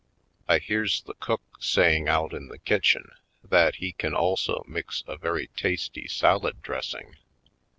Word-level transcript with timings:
I 0.47 0.57
hears 0.57 1.03
the 1.03 1.13
cook 1.13 1.43
saying 1.59 2.07
out 2.09 2.33
in 2.33 2.47
the 2.47 2.57
kitchen 2.57 3.11
that 3.43 3.75
he 3.75 3.91
can 3.91 4.15
also 4.15 4.63
mix 4.67 5.03
a 5.05 5.15
very 5.15 5.51
tasty 5.55 6.07
salad 6.07 6.63
dressing. 6.63 7.17